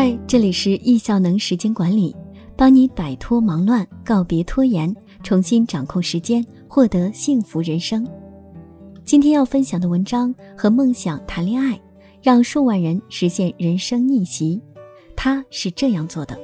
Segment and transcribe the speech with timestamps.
[0.00, 2.14] 嗨，这里是易效能时间管理，
[2.56, 4.94] 帮你摆脱忙乱，告别拖延，
[5.24, 8.06] 重新掌控时间，获得幸福人生。
[9.04, 11.76] 今天要分享的文章和梦想谈恋爱，
[12.22, 14.62] 让数万人实现人生逆袭。
[15.16, 16.38] 他是这样做的：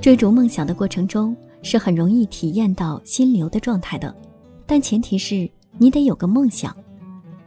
[0.00, 4.14] 追逐梦想的过程中，是很容易体验到心流的状态的，
[4.66, 6.72] 但前提是你得有个梦想。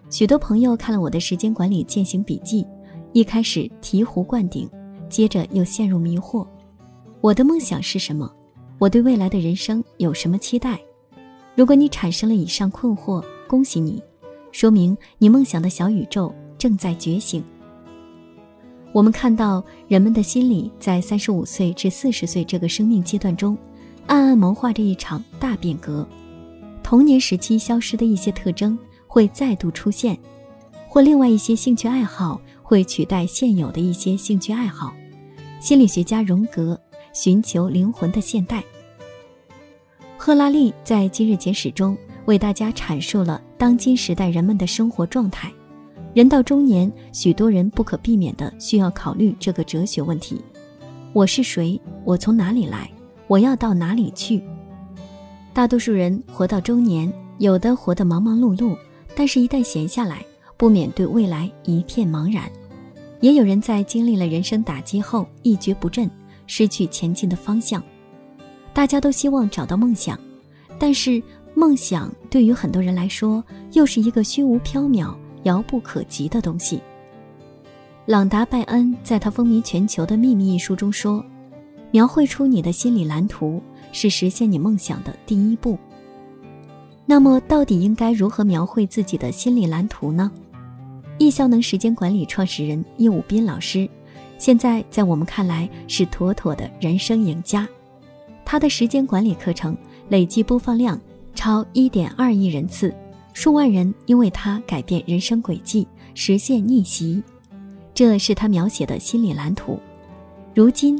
[0.09, 2.67] 许多朋友看了我的时间管理践行笔记。
[3.13, 4.69] 一开始醍醐灌顶，
[5.09, 6.47] 接着又陷入迷惑。
[7.19, 8.31] 我的梦想是什么？
[8.79, 10.79] 我对未来的人生有什么期待？
[11.53, 14.01] 如果你产生了以上困惑，恭喜你，
[14.53, 17.43] 说明你梦想的小宇宙正在觉醒。
[18.93, 23.57] 我们看到人们的心理在三十五岁至四十岁这个生命阶段中，
[24.07, 26.07] 暗暗谋划着一场大变革。
[26.81, 30.17] 童年时期消失的一些特征会再度出现，
[30.87, 32.39] 或另外一些兴趣爱好。
[32.71, 34.93] 会取代现有的一些兴趣爱好。
[35.59, 36.79] 心理学家荣格
[37.11, 38.63] 寻求灵魂的现代。
[40.17, 45.51] 赫拉利在今日简史中为大家阐述了当今时代人们的生活状态。
[46.13, 50.39] 人到中年，许多人不可避免的需要考虑这个哲学问题：
[51.11, 51.77] 我是谁？
[52.05, 52.89] 我从哪里来？
[53.27, 54.41] 我要到哪里去？
[55.51, 58.77] 大多数人活到中年，有的活得忙忙碌碌，
[59.13, 62.49] 但是一旦闲下来，不免对未来一片茫然。
[63.21, 66.09] 也有人在经历了人生打击后一蹶不振，
[66.47, 67.81] 失去前进的方向。
[68.73, 70.19] 大家都希望找到梦想，
[70.79, 71.21] 但是
[71.53, 76.81] 梦想对于很多人来说又是一个虚无缥缈、遥不可及的东西。
[78.07, 81.23] 朗达·拜恩在他风靡全球的《秘密》一书中说
[81.91, 83.61] ：“描绘出你的心理蓝图
[83.91, 85.77] 是实现你梦想的第一步。”
[87.05, 90.31] 那么，到底应该如何描绘自己的心理蓝图呢？
[91.21, 93.87] 易效能时间管理创始人叶武斌老师，
[94.39, 97.69] 现在在我们看来是妥妥的人生赢家。
[98.43, 99.77] 他的时间管理课程
[100.09, 100.99] 累计播放量
[101.35, 102.91] 超一点二亿人次，
[103.33, 107.21] 数万人因为他改变人生轨迹，实现逆袭。
[107.93, 109.79] 这是他描写的心理蓝图。
[110.55, 110.99] 如今，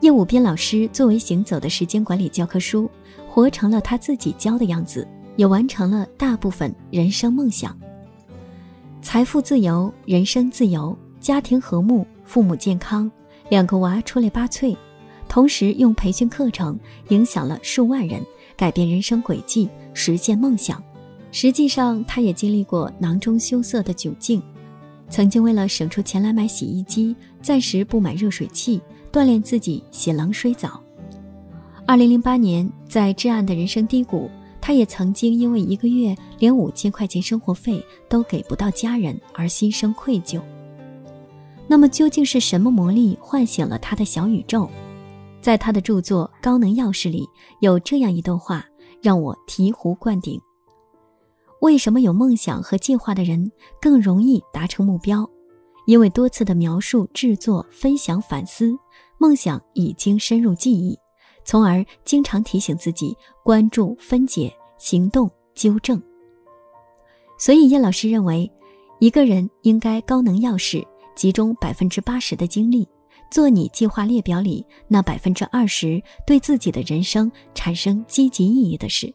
[0.00, 2.90] 叶武斌老师作为行走的时间管理教科书，
[3.28, 5.06] 活成了他自己教的样子，
[5.36, 7.78] 也完成了大部分人生梦想。
[9.02, 13.10] 财富自由，人生自由，家庭和睦，父母健康，
[13.48, 14.76] 两个娃出类拔萃，
[15.28, 18.24] 同时用培训课程影响了数万人，
[18.56, 20.80] 改变人生轨迹，实现梦想。
[21.32, 24.40] 实际上，他也经历过囊中羞涩的窘境，
[25.10, 28.80] 曾经为了省出钱来买洗衣机，暂时不买热水器，
[29.10, 30.80] 锻炼自己洗冷水澡。
[31.84, 34.30] 二零零八年，在至暗的人生低谷。
[34.62, 40.40] 他也曾经因为一个月连五千块钱生活费都给不到家人而心生愧疚。
[41.66, 44.68] 那么究竟是什么魔力唤醒了他的小宇宙？
[45.40, 47.28] 在他的著作《高能钥匙》里
[47.60, 48.64] 有这样一段话，
[49.02, 50.40] 让我醍醐灌顶：
[51.60, 55.28] 为什么有梦想和计划的人更容易达成目标？
[55.86, 58.76] 因为多次的描述、制作、分享、反思，
[59.18, 60.96] 梦想已经深入记忆。
[61.44, 66.00] 从而经常提醒自己关注、分解、行动、纠正。
[67.38, 68.50] 所以叶老师认为，
[69.00, 72.88] 一个人应该高能钥匙，集中百分之八十的精力，
[73.30, 79.12] 做你计划列表里那百分之二十对自己的人生产生积极意义的事。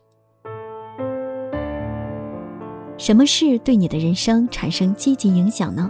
[2.97, 5.89] 什么事对你的人生产生积极影响呢？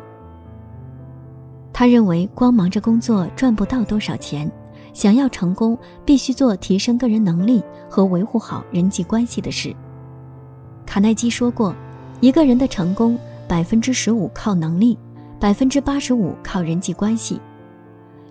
[1.73, 4.51] 他认为，光忙着工作赚不到多少钱。
[4.97, 9.71] 想要成功，必须做提升个人能力和维护好人际关系的事。
[10.87, 11.71] 卡耐基说过，
[12.19, 13.15] 一个人的成功，
[13.47, 14.97] 百分之十五靠能力，
[15.39, 17.39] 百分之八十五靠人际关系。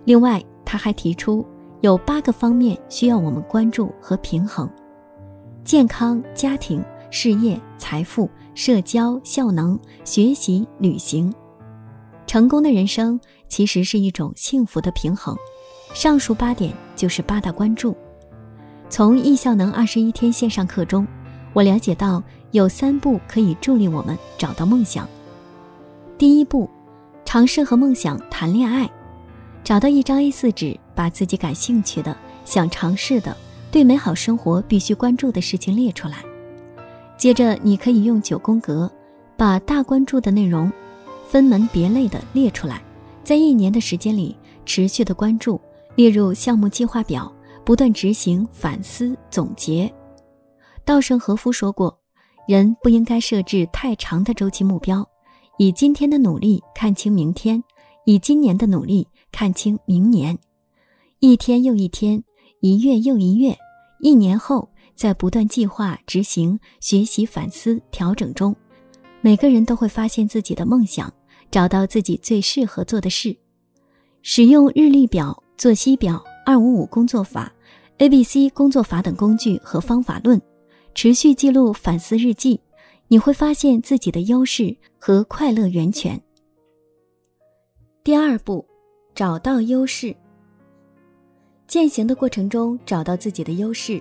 [0.03, 1.45] 另外，他还提出
[1.79, 4.69] 有八个方面需要我们关注和平衡：
[5.63, 11.33] 健康、家庭、事业、财富、社交、效能、学习、旅行。
[12.25, 13.17] 成功的人生
[13.47, 15.33] 其实是一种幸福的平衡。
[15.93, 17.95] 上述八点就是八大关注。
[18.89, 21.05] 从易效能二十一天线上课中，
[21.53, 25.07] 我了解到有三步可以助力我们找到梦想。
[26.17, 26.69] 第一步，
[27.25, 28.89] 尝试和梦想谈恋爱。
[29.63, 33.35] 找到一张 A4 纸，把自己感兴趣的、想尝试的、
[33.69, 36.23] 对美好生活必须关注的事情列出来。
[37.17, 38.89] 接着，你可以用九宫格，
[39.35, 40.71] 把大关注的内容
[41.27, 42.81] 分门别类的列出来，
[43.23, 45.59] 在一年的时间里持续的关注。
[45.97, 47.35] 列入项目计划表，
[47.65, 49.91] 不断执行、反思、总结。
[50.85, 51.99] 稻盛和夫说过
[52.47, 55.03] ：“人不应该设置太长的周期目标，
[55.57, 57.63] 以今天的努力看清明天，
[58.05, 60.37] 以今年的努力看清明年。
[61.17, 62.23] 一天又一天，
[62.61, 63.57] 一月又一月，
[63.99, 68.55] 一年后，在不断计划、执行、学习、反思、调整中，
[69.19, 71.11] 每个人都会发现自己的梦想，
[71.49, 73.35] 找到自己最适合做的事。
[74.21, 77.51] 使用日历表、作息表、二五五工作法、
[77.97, 80.39] A B C 工作法等工具和方法论，
[80.93, 82.61] 持续记录、反思日记，
[83.07, 86.21] 你会发现自己的优势和快乐源泉。
[88.03, 88.63] 第二步，
[89.15, 90.15] 找到优势。
[91.65, 93.99] 践行的过程中，找到自己的优势，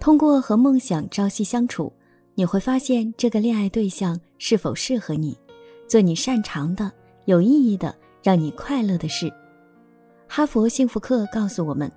[0.00, 1.92] 通过和梦想朝夕相处，
[2.34, 5.38] 你会发现这个恋爱对象是否适合你，
[5.86, 6.90] 做你擅长的、
[7.26, 7.94] 有意义的、
[8.24, 9.32] 让你快乐的事。
[10.32, 11.90] 哈佛幸福课告诉我们，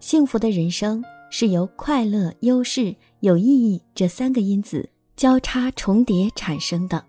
[0.00, 7.04] 幸福的人生是由快乐、优势、有意义这三个因子交叉重叠产生的。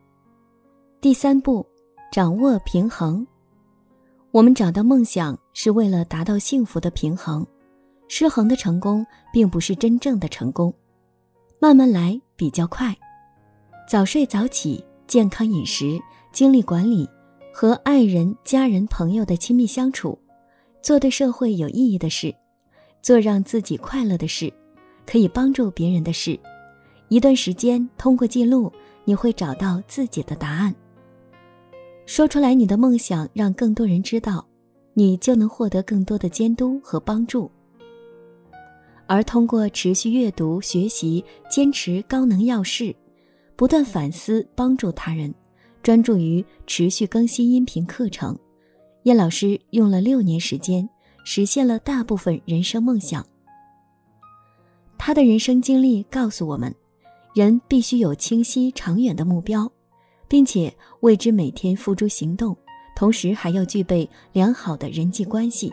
[0.99, 1.65] 第三步，
[2.11, 3.25] 掌握平衡。
[4.31, 7.47] 我们找到梦想是为了达到幸福的平衡，
[8.09, 10.73] 失衡的成功并不是真正的成功。
[11.57, 12.93] 慢慢来比较快，
[13.87, 15.97] 早睡早起，健康饮食，
[16.33, 17.09] 精力管理，
[17.53, 20.19] 和爱人、家人、朋友的亲密相处，
[20.85, 22.31] 做对社会有意义的事，
[23.01, 24.53] 做让自己快乐的事，
[25.03, 26.39] 可以帮助别人的事。
[27.07, 28.71] 一段时间，通过记录，
[29.03, 30.75] 你会找到自己的答案。
[32.05, 34.45] 说出来你的梦想，让更多人知道，
[34.93, 37.49] 你就能获得更多的监督和帮助。
[39.07, 42.95] 而通过持续阅读、学习、坚持高能要事，
[43.55, 45.33] 不断反思、帮助他人，
[45.81, 48.37] 专注于持续更新音频课程，
[49.05, 50.89] 叶老师用了六年时间，
[51.23, 53.23] 实现了大部分人生梦想。
[54.97, 56.73] 他的人生经历告诉我们，
[57.35, 59.71] 人必须有清晰长远的目标。
[60.27, 62.57] 并且为之每天付诸行动，
[62.95, 65.71] 同时还要具备良好的人际关系。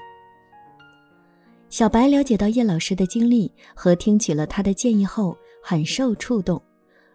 [1.71, 6.61] 小白了解到叶老师的经历和听取了他的建议后，很受触动。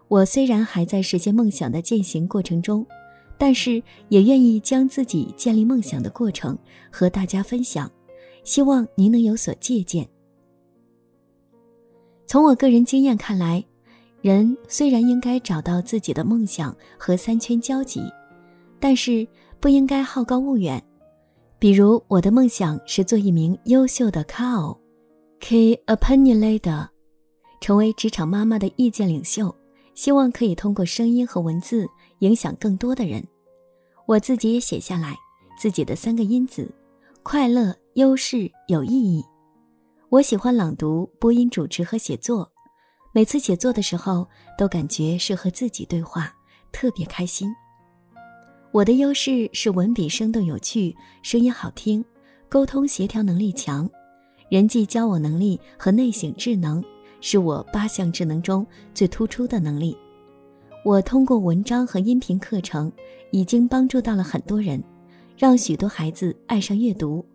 [0.07, 2.83] 我虽然还在实现梦想的践行过程中，
[3.37, 6.57] 但是也愿意将自己建立梦想的过程
[6.91, 7.91] 和大家分享，
[8.43, 10.07] 希望您能有所借鉴。
[12.25, 13.63] 从我个人经验看来。
[14.19, 18.01] 人虽然应该找到自己的梦想和三圈交集，
[18.79, 19.25] 但是
[19.59, 20.83] 不应该好高骛远。
[21.59, 26.87] 比如，我的梦想是做一名优秀的 cow，key opinion leader，
[27.61, 29.55] 成为职场妈妈的意见领袖，
[29.97, 31.89] 希望可以通过声音和文字
[32.19, 33.27] 影响更多的人。
[34.05, 35.15] 我自己也写下来
[35.59, 36.71] 自己的三个因子：
[37.23, 39.25] 快乐、优势、有意义。
[40.09, 42.47] 我喜欢朗读、播音主持和写作。
[43.11, 46.31] 每次写作的时候，都感觉是和自己对话，
[46.71, 47.51] 特别开心。
[48.71, 52.05] 我的优势是文笔生动有趣，声音好听，
[52.47, 53.89] 沟通协调能力强，
[54.51, 56.83] 人际交往能力和内省智能
[57.21, 59.97] 是我八项智能中最突出的能力。
[60.83, 62.91] 我通过文章和音频课程，
[63.31, 64.83] 已经帮助到了很多人，
[65.37, 67.25] 让许多孩子爱上阅读。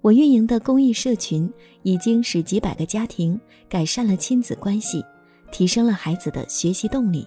[0.00, 5.04] 我运营的公益社群已经使几百个家庭改善了亲子关系。
[5.52, 7.26] 提升了孩子的学习动力，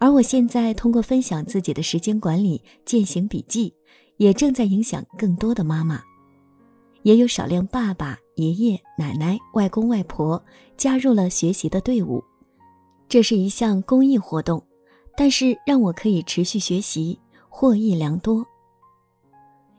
[0.00, 3.72] 而我现在通过分享自己的时间管理践行笔记，
[4.16, 6.02] 也正在影响更多的妈妈，
[7.04, 10.42] 也有少量爸爸、爷爷、奶奶、外公外婆
[10.76, 12.22] 加入了学习的队伍。
[13.08, 14.60] 这是一项公益活动，
[15.16, 17.18] 但是让我可以持续学习，
[17.48, 18.44] 获益良多。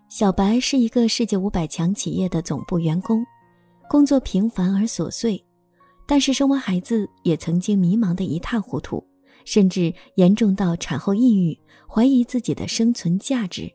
[0.08, 3.26] 小白是一个世界五百强企业的总部员工，
[3.90, 5.44] 工作平凡而琐碎。
[6.08, 9.04] 但是生完孩子也曾经迷茫得一塌糊涂，
[9.46, 13.68] 甚至严重到产后抑郁，怀疑自己的生存价值。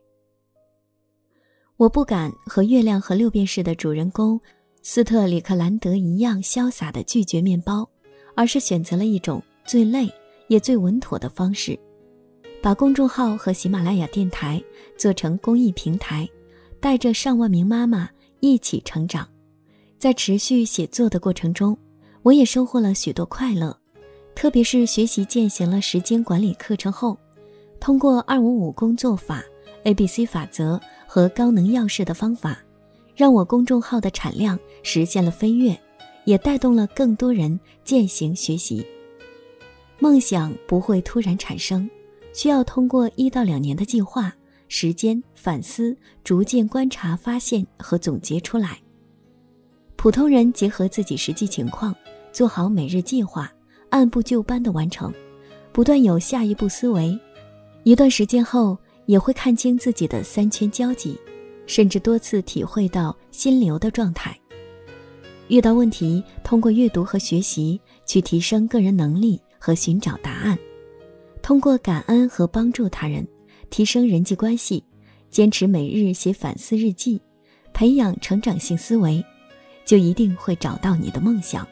[1.81, 4.39] 我不敢和月亮和六便士的主人公
[4.83, 7.89] 斯特里克兰德一样潇洒地拒绝面包，
[8.35, 10.07] 而是选择了一种最累
[10.47, 11.75] 也最稳妥的方式，
[12.61, 14.63] 把公众号和喜马拉雅电台
[14.95, 16.29] 做成公益平台，
[16.79, 18.07] 带着上万名妈妈
[18.41, 19.27] 一起成长。
[19.97, 21.75] 在持续写作的过程中。
[22.21, 23.75] 我也收获了许多快乐，
[24.35, 27.17] 特别是学习践行了时间管理课程后，
[27.79, 29.43] 通过二五五工作法、
[29.85, 30.79] A B C 法则
[31.13, 32.57] 和高能要事的方法，
[33.13, 35.77] 让我公众号的产量实现了飞跃，
[36.23, 38.81] 也带动了更多人践行学习。
[39.99, 41.89] 梦想不会突然产生，
[42.31, 44.33] 需要通过一到两年的计划、
[44.69, 48.79] 时间反思，逐渐观察、发现和总结出来。
[49.97, 51.93] 普通人结合自己实际情况。
[52.31, 53.51] 做好每日计划，
[53.89, 55.13] 按部就班的完成，
[55.73, 57.19] 不断有下一步思维。
[57.83, 58.77] 一段时间后，
[59.11, 61.19] 也会看清自己的三圈交集，
[61.67, 64.33] 甚至多次体会到心流的状态。
[65.49, 70.55] 遇到问题，通过阅读和学习去提升个人能力和寻找答案；
[71.41, 73.27] 通过感恩和帮助他人，
[73.69, 74.81] 提升人际关系；
[75.29, 77.19] 坚持每日写反思日记，
[77.73, 79.21] 培养成长性思维，
[79.83, 81.67] 就一定会找到你的梦想。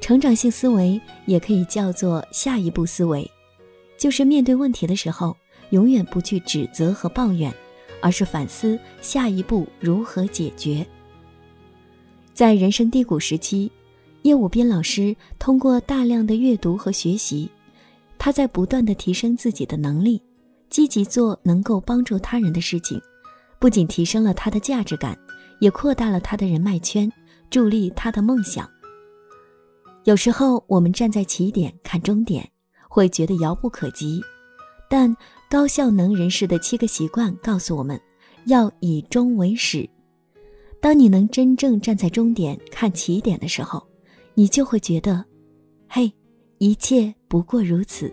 [0.00, 3.30] 成长性思维也可以叫做下一步思维，
[3.96, 5.36] 就是面对问题的时候，
[5.70, 7.52] 永远不去指责和抱怨，
[8.00, 10.86] 而是反思下一步如何解决。
[12.32, 13.70] 在人生低谷时期，
[14.22, 17.50] 叶武斌老师通过大量的阅读和学习，
[18.18, 20.22] 他在不断的提升自己的能力，
[20.70, 23.00] 积极做能够帮助他人的事情，
[23.58, 25.18] 不仅提升了他的价值感，
[25.60, 27.10] 也扩大了他的人脉圈，
[27.50, 28.68] 助力他的梦想。
[30.04, 32.48] 有时候我们站在起点看终点，
[32.88, 34.22] 会觉得遥不可及，
[34.88, 35.14] 但
[35.50, 37.98] 高效能人士的七个习惯告诉我们，
[38.44, 39.88] 要以终为始。
[40.78, 43.82] 当你能真正站在终点看起点的时候，
[44.34, 45.24] 你就会觉得，
[45.88, 46.12] 嘿，
[46.58, 48.12] 一切不过如此。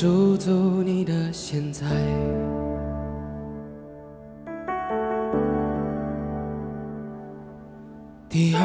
[0.00, 1.84] 驻足你的现在。
[8.30, 8.62] 第二，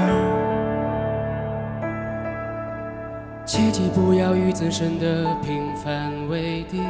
[3.46, 6.84] 切记不要与自身的平凡为敌，也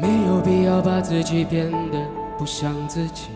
[0.00, 1.98] 没有必要把自己变得
[2.36, 3.28] 不像自己。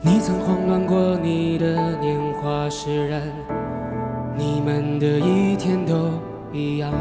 [0.00, 3.20] 你曾慌乱过你的年华释然，
[4.36, 6.10] 你们的一天都
[6.52, 6.92] 一样。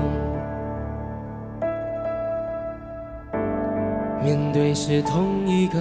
[4.23, 5.77] 面对是同一个，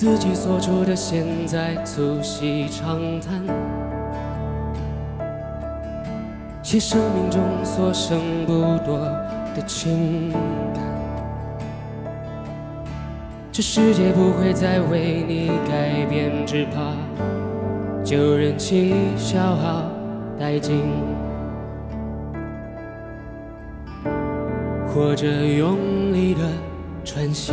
[0.00, 3.38] 自己所处的现在促膝长谈，
[6.62, 8.52] 写生命中所剩不
[8.82, 8.98] 多
[9.54, 10.32] 的情
[10.72, 10.82] 感。
[13.52, 16.94] 这世界不会再为你改变，只怕
[18.02, 19.82] 就任其消耗
[20.40, 20.80] 殆尽，
[24.94, 25.76] 或者用
[26.14, 26.40] 力的
[27.04, 27.52] 喘息。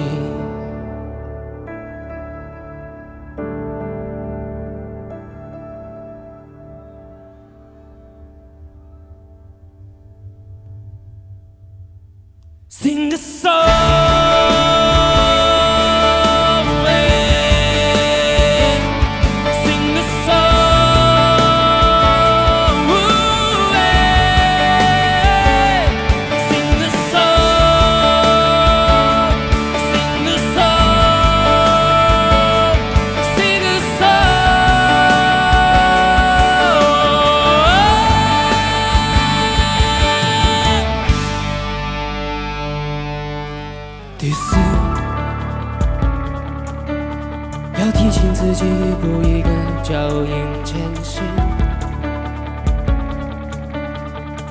[48.07, 49.49] 提醒自己一步一个
[49.83, 51.21] 脚印前行。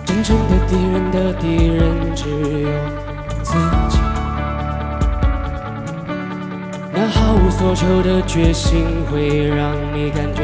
[0.05, 2.69] 真正的敌人的敌人只有
[3.43, 3.55] 自
[3.89, 3.99] 己。
[6.93, 10.43] 那毫无所求的决心会让你感觉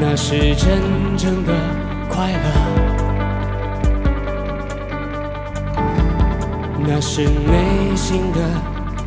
[0.00, 0.80] 那是真
[1.16, 1.52] 正的
[2.08, 2.38] 快乐。
[6.88, 8.40] 那是内心的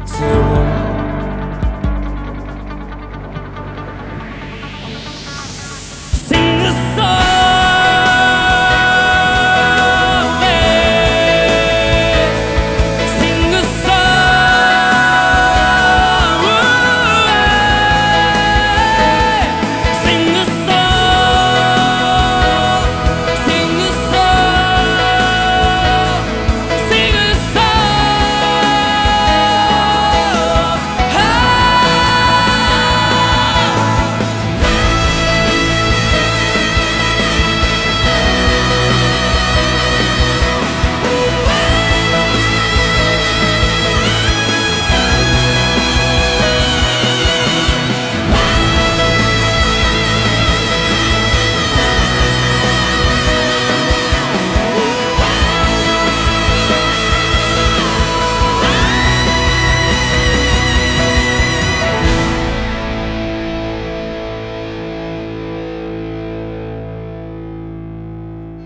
[0.06, 0.93] 自我。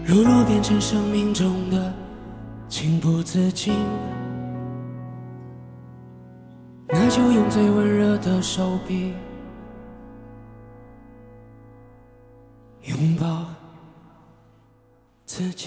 [0.10, 1.94] 如若变成生命中的
[2.70, 3.74] 情不自禁，
[6.88, 9.14] 那就用最温热的手臂
[12.84, 13.48] 拥抱
[15.26, 15.67] 自己。